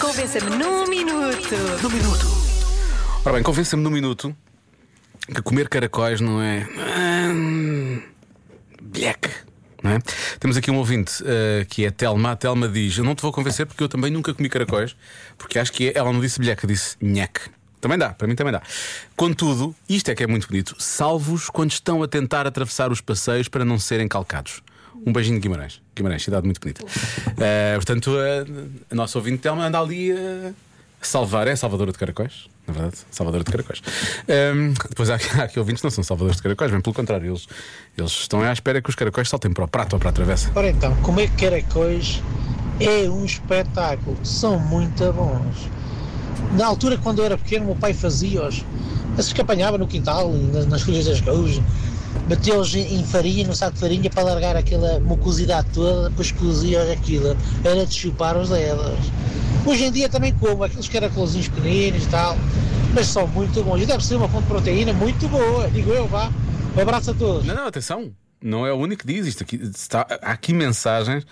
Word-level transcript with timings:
Convença-me 0.00 0.56
num 0.56 0.86
minuto. 0.86 1.56
No 1.82 1.90
minuto. 1.90 2.26
Ora 3.24 3.34
bem, 3.34 3.42
convença-me 3.42 3.82
num 3.82 3.90
minuto 3.90 4.32
que 5.34 5.42
comer 5.42 5.68
caracóis 5.68 6.20
não 6.20 6.40
é. 6.40 6.64
Hum, 7.34 8.00
Bleque. 8.80 9.28
Não 9.82 9.90
é? 9.90 9.98
Temos 10.38 10.56
aqui 10.56 10.70
um 10.70 10.76
ouvinte 10.76 11.24
eh, 11.26 11.66
que 11.68 11.84
é 11.84 11.90
Telma. 11.90 12.30
A 12.30 12.36
Telma 12.36 12.68
diz: 12.68 12.96
Eu 12.98 13.02
não 13.02 13.16
te 13.16 13.22
vou 13.22 13.32
convencer 13.32 13.66
porque 13.66 13.82
eu 13.82 13.88
também 13.88 14.12
nunca 14.12 14.32
comi 14.32 14.48
caracóis, 14.48 14.94
porque 15.36 15.58
acho 15.58 15.72
que 15.72 15.88
é- 15.88 15.98
ela 15.98 16.12
não 16.12 16.20
disse 16.20 16.38
bleque, 16.38 16.64
disse 16.64 16.96
nheque. 17.02 17.40
Também 17.80 17.98
dá, 17.98 18.10
para 18.10 18.28
mim 18.28 18.36
também 18.36 18.52
dá. 18.52 18.62
Contudo, 19.16 19.74
isto 19.88 20.08
é 20.08 20.14
que 20.14 20.22
é 20.22 20.26
muito 20.28 20.46
bonito: 20.46 20.76
salvos 20.78 21.50
quando 21.50 21.72
estão 21.72 22.00
a 22.00 22.06
tentar 22.06 22.46
atravessar 22.46 22.92
os 22.92 23.00
passeios 23.00 23.48
para 23.48 23.64
não 23.64 23.76
serem 23.76 24.06
calcados. 24.06 24.62
Um 25.04 25.12
beijinho 25.12 25.36
de 25.36 25.42
Guimarães. 25.42 25.80
Guimarães, 25.94 26.22
cidade 26.22 26.44
muito 26.44 26.60
bonita. 26.60 26.84
Eh, 27.38 27.74
portanto, 27.76 28.12
a, 28.16 28.92
a 28.92 28.94
nossa 28.94 29.18
ouvinte 29.18 29.38
Telma 29.38 29.66
anda 29.66 29.78
ali 29.80 30.12
a 30.12 30.52
salvar. 31.00 31.46
É 31.46 31.56
salvadora 31.56 31.92
de 31.92 31.98
caracóis, 31.98 32.48
na 32.66 32.74
verdade, 32.74 32.96
salvadora 33.10 33.44
de 33.44 33.50
caracóis. 33.50 33.82
Ehm, 34.28 34.72
depois 34.88 35.10
há, 35.10 35.14
há 35.38 35.44
aqui 35.44 35.58
ouvintes 35.58 35.80
que 35.80 35.86
não 35.86 35.90
são 35.90 36.02
salvadores 36.02 36.36
de 36.36 36.42
caracóis, 36.42 36.70
bem 36.70 36.80
pelo 36.80 36.94
contrário, 36.94 37.30
eles, 37.30 37.46
eles 37.96 38.10
estão 38.10 38.40
à 38.42 38.52
espera 38.52 38.82
que 38.82 38.90
os 38.90 38.96
caracóis 38.96 39.28
saltem 39.28 39.52
para 39.52 39.64
o 39.64 39.68
prato 39.68 39.94
ou 39.94 40.00
para 40.00 40.10
a 40.10 40.12
travessa. 40.12 40.50
Ora 40.54 40.68
então, 40.68 40.94
comer 40.96 41.30
caracóis 41.32 42.22
é 42.80 43.08
um 43.08 43.24
espetáculo, 43.24 44.16
são 44.24 44.58
muito 44.58 45.12
bons. 45.12 45.70
Na 46.56 46.66
altura, 46.66 46.98
quando 46.98 47.20
eu 47.20 47.24
era 47.24 47.38
pequeno, 47.38 47.66
meu 47.66 47.76
pai 47.76 47.94
fazia-os, 47.94 48.64
esses 49.18 49.32
que 49.32 49.40
apanhava 49.40 49.78
no 49.78 49.86
quintal, 49.86 50.30
nas, 50.32 50.66
nas 50.66 50.82
folhas 50.82 51.06
das 51.06 51.20
gojas, 51.20 51.62
meteu-os 52.28 52.74
em, 52.74 53.04
farinha, 53.04 53.46
no 53.46 53.54
saco 53.54 53.74
de 53.74 53.80
farinha, 53.80 54.10
para 54.10 54.22
largar 54.22 54.56
aquela 54.56 55.00
mucosidade 55.00 55.68
toda, 55.72 56.10
depois 56.10 56.32
cozia-os 56.32 56.90
aquilo, 56.90 57.36
era 57.64 57.86
de 57.86 57.94
chupar 57.94 58.36
os 58.36 58.48
dedos. 58.48 59.10
Hoje 59.64 59.84
em 59.84 59.90
dia 59.90 60.08
também 60.08 60.32
como 60.34 60.62
aqueles 60.62 60.88
caracolzinhos 60.88 61.48
pequeninos 61.48 62.04
e 62.04 62.08
tal, 62.08 62.36
mas 62.94 63.06
são 63.06 63.26
muito 63.26 63.62
bons. 63.62 63.82
E 63.82 63.86
deve 63.86 64.04
ser 64.04 64.16
uma 64.16 64.28
fonte 64.28 64.44
de 64.44 64.48
proteína 64.48 64.92
muito 64.92 65.28
boa, 65.28 65.68
digo 65.70 65.90
eu, 65.90 66.06
vá. 66.06 66.30
Um 66.76 66.80
abraço 66.80 67.10
a 67.10 67.14
todos. 67.14 67.46
Não, 67.46 67.54
não, 67.54 67.66
atenção, 67.66 68.12
não 68.40 68.66
é 68.66 68.72
o 68.72 68.76
único 68.76 69.04
que 69.04 69.12
diz 69.12 69.26
isto. 69.26 69.42
Aqui, 69.42 69.56
está, 69.56 70.06
há 70.22 70.32
aqui 70.32 70.52
mensagens. 70.52 71.26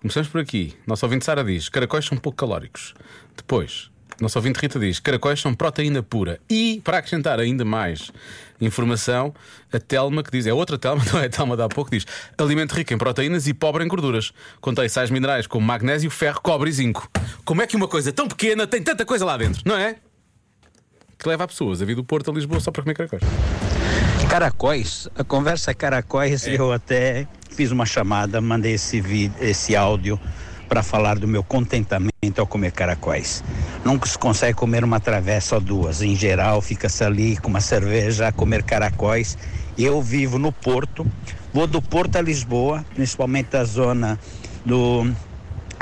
Começamos 0.00 0.28
por 0.28 0.40
aqui. 0.40 0.74
Nosso 0.86 1.04
ouvinte 1.04 1.24
Sara 1.24 1.44
diz: 1.44 1.68
caracóis 1.68 2.04
são 2.04 2.16
pouco 2.16 2.36
calóricos. 2.36 2.94
Depois, 3.36 3.90
nosso 4.20 4.38
ouvinte 4.38 4.58
Rita 4.60 4.78
diz: 4.78 4.98
caracóis 4.98 5.40
são 5.40 5.54
proteína 5.54 6.02
pura. 6.02 6.40
E, 6.50 6.80
para 6.84 6.98
acrescentar 6.98 7.38
ainda 7.38 7.64
mais 7.64 8.10
informação, 8.60 9.32
a 9.72 9.78
Telma 9.78 10.22
que 10.22 10.30
diz: 10.30 10.46
é 10.46 10.52
outra 10.52 10.76
Telma, 10.76 11.02
não 11.12 11.20
é 11.20 11.26
a 11.26 11.28
Telma 11.28 11.56
de 11.56 11.62
há 11.62 11.68
pouco, 11.68 11.90
diz: 11.90 12.06
alimento 12.36 12.72
rico 12.72 12.92
em 12.92 12.98
proteínas 12.98 13.46
e 13.46 13.54
pobre 13.54 13.84
em 13.84 13.88
gorduras. 13.88 14.32
Contém 14.60 14.88
sais 14.88 15.10
minerais 15.10 15.46
como 15.46 15.64
magnésio, 15.64 16.10
ferro, 16.10 16.40
cobre 16.40 16.70
e 16.70 16.72
zinco. 16.72 17.08
Como 17.44 17.62
é 17.62 17.66
que 17.66 17.76
uma 17.76 17.88
coisa 17.88 18.12
tão 18.12 18.26
pequena 18.26 18.66
tem 18.66 18.82
tanta 18.82 19.04
coisa 19.04 19.24
lá 19.24 19.36
dentro, 19.36 19.62
não 19.64 19.76
é? 19.76 19.96
Que 21.18 21.28
leva 21.28 21.44
a 21.44 21.48
pessoas 21.48 21.82
a 21.82 21.84
vir 21.84 21.96
do 21.96 22.04
Porto 22.04 22.30
a 22.30 22.34
Lisboa 22.34 22.60
só 22.60 22.70
para 22.70 22.82
comer 22.82 22.94
caracóis. 22.94 23.22
Caracóis, 24.28 25.08
a 25.16 25.24
conversa 25.24 25.72
Caracóis, 25.72 26.46
eu 26.46 26.70
até 26.70 27.26
fiz 27.50 27.70
uma 27.70 27.86
chamada, 27.86 28.40
mandei 28.40 28.74
esse, 28.74 29.00
vídeo, 29.00 29.34
esse 29.40 29.74
áudio 29.74 30.20
para 30.68 30.82
falar 30.82 31.18
do 31.18 31.26
meu 31.26 31.42
contentamento 31.42 32.38
ao 32.38 32.46
comer 32.46 32.72
caracóis. 32.72 33.42
Nunca 33.84 34.06
se 34.06 34.18
consegue 34.18 34.54
comer 34.54 34.84
uma 34.84 35.00
travessa 35.00 35.54
ou 35.54 35.60
duas. 35.60 36.02
Em 36.02 36.14
geral, 36.14 36.60
fica-se 36.60 37.02
ali 37.02 37.36
com 37.36 37.48
uma 37.48 37.60
cerveja 37.60 38.28
a 38.28 38.32
comer 38.32 38.62
caracóis. 38.62 39.38
Eu 39.78 40.02
vivo 40.02 40.38
no 40.38 40.52
Porto, 40.52 41.06
vou 41.52 41.66
do 41.66 41.80
Porto 41.80 42.16
a 42.16 42.20
Lisboa, 42.20 42.84
principalmente 42.94 43.56
a 43.56 43.64
zona 43.64 44.18
do 44.64 45.10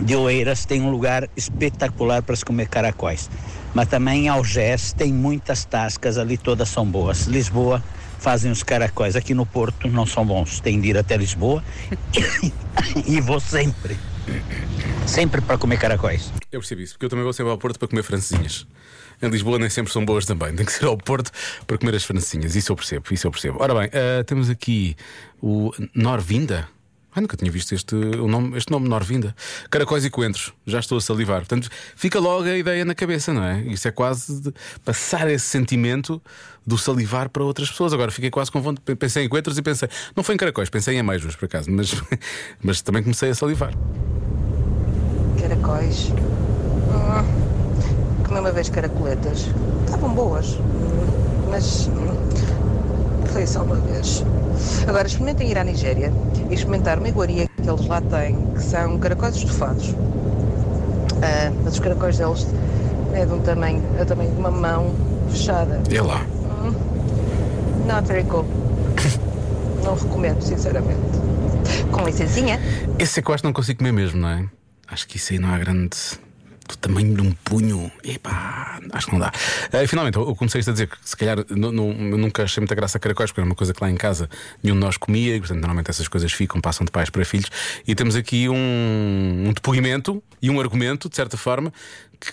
de 0.02 0.14
Oeiras 0.14 0.66
tem 0.66 0.82
um 0.82 0.90
lugar 0.90 1.26
espetacular 1.34 2.22
para 2.22 2.36
se 2.36 2.44
comer 2.44 2.68
caracóis. 2.68 3.30
Mas 3.74 3.88
também 3.88 4.24
em 4.24 4.28
Algés 4.28 4.92
tem 4.92 5.12
muitas 5.12 5.64
tascas 5.64 6.18
ali, 6.18 6.36
todas 6.36 6.68
são 6.68 6.84
boas. 6.84 7.22
Lisboa 7.22 7.82
fazem 8.18 8.50
os 8.50 8.62
caracóis. 8.62 9.16
Aqui 9.16 9.34
no 9.34 9.46
Porto 9.46 9.88
não 9.88 10.06
são 10.06 10.24
bons. 10.24 10.60
Tem 10.60 10.80
de 10.80 10.88
ir 10.88 10.98
até 10.98 11.16
Lisboa 11.16 11.62
e 13.06 13.20
vou 13.20 13.40
sempre. 13.40 13.96
Sempre 15.06 15.40
para 15.40 15.56
comer 15.56 15.78
caracóis. 15.78 16.32
Eu 16.50 16.60
percebi 16.60 16.82
isso, 16.82 16.94
porque 16.94 17.06
eu 17.06 17.10
também 17.10 17.22
vou 17.22 17.32
sempre 17.32 17.50
ao 17.50 17.58
Porto 17.58 17.78
para 17.78 17.88
comer 17.88 18.02
francesinhas. 18.02 18.66
Em 19.22 19.28
Lisboa 19.28 19.58
nem 19.58 19.70
sempre 19.70 19.92
são 19.92 20.04
boas 20.04 20.26
também. 20.26 20.54
Tem 20.54 20.66
que 20.66 20.72
ser 20.72 20.84
ao 20.84 20.96
Porto 20.96 21.30
para 21.66 21.78
comer 21.78 21.94
as 21.94 22.04
francesinhas. 22.04 22.54
Isso 22.54 22.72
eu 22.72 22.76
percebo, 22.76 23.06
isso 23.10 23.26
eu 23.26 23.30
percebo. 23.30 23.58
Ora 23.60 23.74
bem, 23.74 23.88
eh, 23.92 24.22
temos 24.24 24.50
aqui 24.50 24.96
o 25.40 25.72
Norvinda. 25.94 26.68
Ah, 27.14 27.20
nunca 27.22 27.34
tinha 27.34 27.50
visto 27.50 27.74
este, 27.74 27.94
o 27.94 28.28
nome, 28.28 28.58
este 28.58 28.70
nome 28.70 28.90
Norvinda. 28.90 29.34
Caracóis 29.70 30.04
e 30.04 30.10
coentros. 30.10 30.52
Já 30.66 30.80
estou 30.80 30.98
a 30.98 31.00
salivar. 31.00 31.38
Portanto, 31.38 31.70
fica 31.94 32.20
logo 32.20 32.44
a 32.44 32.58
ideia 32.58 32.84
na 32.84 32.94
cabeça, 32.94 33.32
não 33.32 33.42
é? 33.42 33.62
Isso 33.62 33.88
é 33.88 33.90
quase 33.90 34.52
passar 34.84 35.30
esse 35.30 35.46
sentimento 35.46 36.20
do 36.66 36.76
salivar 36.76 37.30
para 37.30 37.42
outras 37.42 37.70
pessoas. 37.70 37.94
Agora 37.94 38.10
fiquei 38.10 38.30
quase 38.30 38.52
com 38.52 38.60
vontade. 38.60 38.94
Pensei 38.96 39.24
em 39.24 39.30
coentros 39.30 39.56
e 39.56 39.62
pensei. 39.62 39.88
Não 40.14 40.22
foi 40.22 40.34
em 40.34 40.38
caracóis, 40.38 40.68
pensei 40.68 40.96
em 40.96 41.00
ameijos, 41.00 41.34
por 41.36 41.46
acaso. 41.46 41.70
Mas, 41.70 41.94
mas 42.62 42.82
também 42.82 43.02
comecei 43.02 43.30
a 43.30 43.34
salivar. 43.34 43.72
Caracóis. 45.66 46.12
Hum, 46.92 48.24
comi 48.24 48.40
uma 48.40 48.52
vez 48.52 48.68
caracoletas. 48.68 49.48
Estavam 49.84 50.10
boas. 50.14 50.54
hum, 50.54 51.48
Mas 51.50 51.88
hum, 51.88 53.26
foi 53.32 53.46
só 53.46 53.62
uma 53.62 53.74
vez. 53.74 54.24
Agora 54.86 55.06
experimentem 55.08 55.50
ir 55.50 55.58
à 55.58 55.64
Nigéria 55.64 56.12
e 56.48 56.54
experimentar 56.54 56.98
uma 56.98 57.08
iguaria 57.08 57.48
que 57.48 57.68
eles 57.68 57.86
lá 57.86 58.00
têm, 58.00 58.36
que 58.54 58.62
são 58.62 58.96
caracóis 58.98 59.36
estofados. 59.36 59.94
Ah, 61.22 61.52
mas 61.64 61.74
os 61.74 61.80
caracóis 61.80 62.16
deles 62.16 62.46
é 63.12 63.26
de 63.26 63.32
um 63.32 63.40
tamanho, 63.40 63.82
é 63.98 64.04
tamanho 64.04 64.30
de 64.30 64.38
uma 64.38 64.50
mão 64.50 64.94
fechada. 65.30 65.82
E 65.90 65.98
lá. 65.98 66.24
Not 67.86 68.06
very 68.06 68.24
cool. 68.24 68.44
Não 69.84 69.94
recomendo, 69.94 70.40
sinceramente. 70.42 71.00
Com 71.90 72.04
licencinha. 72.04 72.60
Esse 72.98 73.20
é 73.20 73.22
acho 73.26 73.38
que 73.38 73.44
não 73.44 73.52
consigo 73.52 73.78
comer 73.78 73.92
mesmo, 73.92 74.20
não 74.20 74.28
é? 74.28 74.44
Acho 74.88 75.06
que 75.08 75.16
isso 75.16 75.32
aí 75.32 75.38
não 75.38 75.52
há 75.52 75.58
grande. 75.58 75.96
Do 76.68 76.76
tamanho 76.78 77.14
de 77.14 77.22
um 77.22 77.32
punho. 77.44 77.92
Epá, 78.02 78.80
acho 78.92 79.06
que 79.06 79.12
não 79.12 79.20
dá. 79.20 79.30
Eh, 79.72 79.86
finalmente, 79.86 80.16
eu 80.18 80.34
comecei 80.34 80.60
a 80.60 80.64
dizer 80.72 80.88
que 80.88 80.96
se 81.00 81.16
calhar 81.16 81.36
não, 81.48 81.70
não- 81.70 81.90
eu 81.92 82.18
nunca 82.18 82.42
achei 82.42 82.60
muita 82.60 82.74
graça 82.74 82.98
a 82.98 83.00
caracóis, 83.00 83.30
porque 83.30 83.40
era 83.40 83.48
uma 83.48 83.54
coisa 83.54 83.72
que 83.72 83.80
lá 83.80 83.88
em 83.88 83.94
casa 83.94 84.28
nenhum 84.64 84.74
de 84.74 84.80
nós 84.80 84.96
comia, 84.96 85.36
e 85.36 85.38
portanto 85.38 85.58
normalmente 85.60 85.90
essas 85.90 86.08
coisas 86.08 86.32
ficam, 86.32 86.60
passam 86.60 86.84
de 86.84 86.90
pais 86.90 87.08
para 87.08 87.24
filhos. 87.24 87.48
E 87.86 87.94
temos 87.94 88.16
aqui 88.16 88.48
um, 88.48 88.54
um 89.46 89.52
depoimento 89.52 90.20
e 90.42 90.50
um 90.50 90.58
argumento, 90.58 91.08
de 91.08 91.14
certa 91.14 91.36
forma, 91.36 91.72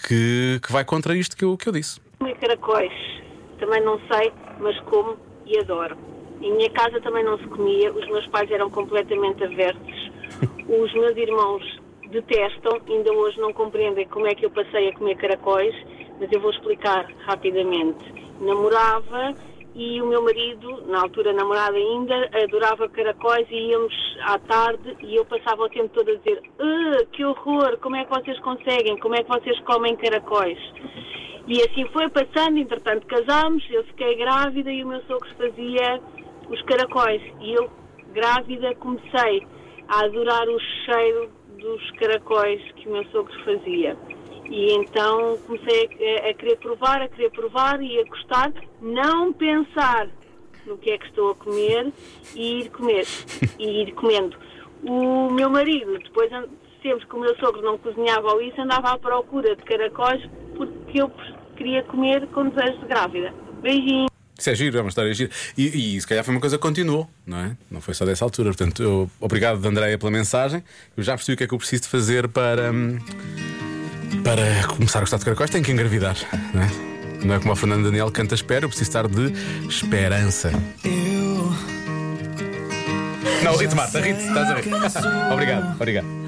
que, 0.07 0.59
que 0.65 0.71
vai 0.71 0.83
contra 0.83 1.15
isto 1.15 1.37
que 1.37 1.45
eu, 1.45 1.55
que 1.55 1.69
eu 1.69 1.73
disse. 1.73 1.99
Comer 2.17 2.35
caracóis, 2.37 2.91
também 3.59 3.85
não 3.85 3.99
sei, 4.11 4.33
mas 4.59 4.79
como 4.89 5.15
e 5.45 5.59
adoro. 5.59 5.95
Em 6.41 6.55
minha 6.57 6.71
casa 6.71 6.99
também 7.01 7.23
não 7.23 7.37
se 7.37 7.45
comia, 7.45 7.93
os 7.93 8.05
meus 8.07 8.25
pais 8.29 8.49
eram 8.49 8.67
completamente 8.71 9.43
aversos. 9.43 10.11
Os 10.67 10.91
meus 10.93 11.15
irmãos 11.15 11.61
detestam, 12.13 12.79
ainda 12.87 13.11
hoje 13.11 13.39
não 13.39 13.51
compreendem 13.51 14.07
como 14.07 14.27
é 14.27 14.35
que 14.35 14.45
eu 14.45 14.51
passei 14.51 14.89
a 14.89 14.93
comer 14.93 15.15
caracóis, 15.17 15.75
mas 16.19 16.31
eu 16.31 16.39
vou 16.39 16.51
explicar 16.51 17.05
rapidamente. 17.25 18.03
Namorava 18.39 19.33
e 19.75 19.99
o 20.01 20.05
meu 20.05 20.21
marido, 20.21 20.83
na 20.85 21.01
altura 21.01 21.33
namorado 21.33 21.75
ainda, 21.75 22.29
adorava 22.43 22.87
caracóis 22.89 23.47
e 23.49 23.71
íamos 23.71 23.93
à 24.21 24.37
tarde 24.37 24.95
e 25.01 25.15
eu 25.15 25.25
passava 25.25 25.63
o 25.63 25.69
tempo 25.69 25.89
todo 25.89 26.11
a 26.11 26.15
dizer 26.15 26.41
"Ah, 26.59 27.05
que 27.11 27.25
horror, 27.25 27.77
como 27.79 27.95
é 27.95 28.05
que 28.05 28.11
vocês 28.11 28.39
conseguem, 28.39 28.97
como 28.99 29.15
é 29.15 29.23
que 29.23 29.29
vocês 29.29 29.59
comem 29.61 29.95
caracóis? 29.95 30.59
E 31.47 31.61
assim 31.61 31.85
foi 31.91 32.07
passando, 32.09 32.57
entretanto 32.57 33.05
casámos, 33.07 33.63
eu 33.69 33.83
fiquei 33.85 34.15
grávida 34.15 34.71
e 34.71 34.83
o 34.83 34.87
meu 34.87 35.01
sogro 35.01 35.27
fazia 35.35 35.99
os 36.49 36.61
caracóis. 36.61 37.21
E 37.41 37.53
eu, 37.53 37.69
grávida, 38.13 38.73
comecei 38.75 39.45
a 39.89 40.05
adorar 40.05 40.47
o 40.47 40.59
cheiro 40.85 41.29
dos 41.63 41.91
caracóis 41.91 42.61
que 42.75 42.87
o 42.87 42.91
meu 42.91 43.05
sogro 43.05 43.33
fazia. 43.45 43.97
E 44.45 44.73
então 44.73 45.37
comecei 45.47 45.89
a, 46.19 46.29
a 46.29 46.33
querer 46.33 46.57
provar, 46.57 47.01
a 47.01 47.07
querer 47.07 47.31
provar 47.31 47.81
e 47.81 47.99
a 47.99 48.03
gostar, 48.03 48.51
não 48.81 49.31
pensar 49.31 50.09
no 50.65 50.77
que 50.77 50.91
é 50.91 50.97
que 50.97 51.05
estou 51.07 51.31
a 51.31 51.35
comer 51.35 51.91
e 52.35 52.59
ir 52.59 52.69
comer, 52.69 53.05
e 53.57 53.81
ir 53.81 53.93
comendo. 53.93 54.37
O 54.83 55.31
meu 55.31 55.49
marido, 55.49 55.97
depois, 55.99 56.29
sempre 56.81 57.07
que 57.07 57.15
o 57.15 57.19
meu 57.19 57.35
sogro 57.37 57.61
não 57.61 57.77
cozinhava 57.77 58.33
ou 58.33 58.41
isso, 58.41 58.61
andava 58.61 58.91
à 58.91 58.99
procura 58.99 59.55
de 59.55 59.63
caracóis 59.63 60.21
porque 60.55 61.01
eu 61.01 61.09
queria 61.55 61.83
comer 61.83 62.27
com 62.27 62.49
desejo 62.49 62.79
de 62.79 62.85
grávida. 62.85 63.33
Beijinho. 63.61 64.12
Isso 64.37 64.49
é 64.49 64.55
giro, 64.55 64.77
é 64.77 64.81
uma 64.81 64.89
história 64.89 65.13
gira. 65.13 65.29
E, 65.57 65.95
e 65.95 66.01
se 66.01 66.07
calhar 66.07 66.23
foi 66.23 66.33
uma 66.33 66.41
coisa 66.41 66.57
que 66.57 66.61
continuou, 66.61 67.09
não 67.25 67.37
é? 67.37 67.55
Não 67.69 67.79
foi 67.79 67.93
só 67.93 68.05
dessa 68.05 68.25
altura. 68.25 68.49
Portanto, 68.49 68.81
eu, 68.81 69.11
obrigado, 69.19 69.63
Andréia, 69.65 69.97
pela 69.97 70.11
mensagem. 70.11 70.63
Eu 70.97 71.03
já 71.03 71.15
percebi 71.15 71.35
o 71.35 71.37
que 71.37 71.43
é 71.43 71.47
que 71.47 71.53
eu 71.53 71.57
preciso 71.57 71.83
de 71.83 71.87
fazer 71.89 72.27
para. 72.27 72.71
hum, 72.71 72.99
para 74.23 74.67
começar 74.67 74.99
a 74.99 75.01
gostar 75.01 75.17
de 75.17 75.25
caracóis. 75.25 75.49
Tenho 75.49 75.63
que 75.63 75.71
engravidar, 75.71 76.15
não 76.53 76.61
é? 76.61 76.93
Não 77.25 77.35
é 77.35 77.39
como 77.39 77.51
a 77.51 77.55
Fernanda 77.55 77.83
Daniel 77.83 78.11
canta 78.11 78.35
espera, 78.35 78.65
eu 78.65 78.69
preciso 78.69 78.89
estar 78.89 79.07
de 79.07 79.33
esperança. 79.67 80.51
Não, 83.43 83.55
Rite 83.55 83.75
Marta, 83.75 83.99
Rite, 83.99 84.21
estás 84.21 84.49
a 84.49 84.53
ver? 84.55 84.63
obrigado, 85.31 85.75
obrigado. 85.75 86.22